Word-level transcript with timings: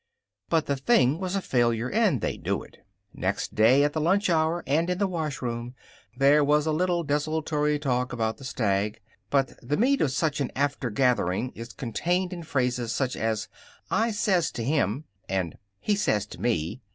But 0.49 0.65
the 0.65 0.75
thing 0.77 1.19
was 1.19 1.35
a 1.35 1.41
failure, 1.41 1.87
and 1.87 2.21
they 2.21 2.35
knew 2.37 2.63
it. 2.63 2.77
Next 3.13 3.53
day, 3.53 3.83
at 3.83 3.93
the 3.93 4.01
lunch 4.01 4.31
hour 4.31 4.63
and 4.65 4.89
in 4.89 4.97
the 4.97 5.05
washroom, 5.05 5.75
there 6.17 6.43
was 6.43 6.65
a 6.65 6.71
little 6.71 7.03
desultory 7.03 7.77
talk 7.77 8.11
about 8.11 8.37
the 8.37 8.43
stag. 8.43 8.99
But 9.29 9.53
the 9.61 9.77
meat 9.77 10.01
of 10.01 10.09
such 10.11 10.41
an 10.41 10.49
aftergathering 10.55 11.51
is 11.53 11.71
contained 11.71 12.33
in 12.33 12.41
phrases 12.41 12.91
such 12.91 13.15
as 13.15 13.47
"I 13.91 14.09
says 14.09 14.49
to 14.53 14.63
him" 14.63 15.03
and 15.29 15.59
"He 15.79 15.93
says 15.95 16.25
to 16.33 16.41
me." 16.41 16.81